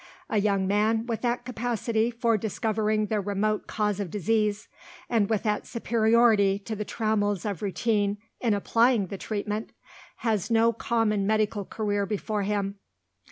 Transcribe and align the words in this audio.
A 0.31 0.39
young 0.39 0.65
man 0.65 1.05
with 1.05 1.21
that 1.21 1.45
capacity 1.45 2.09
for 2.09 2.35
discovering 2.35 3.05
the 3.05 3.21
remote 3.21 3.67
cause 3.67 3.99
of 3.99 4.09
disease, 4.09 4.67
and 5.11 5.29
with 5.29 5.43
that 5.43 5.67
superiority 5.67 6.57
to 6.57 6.75
the 6.75 6.83
trammels 6.83 7.45
of 7.45 7.61
routine 7.61 8.17
in 8.39 8.55
applying 8.55 9.05
the 9.05 9.19
treatment, 9.19 9.73
has 10.25 10.49
no 10.49 10.73
common 10.73 11.27
medical 11.27 11.65
career 11.65 12.07
before 12.07 12.41
him. 12.41 12.79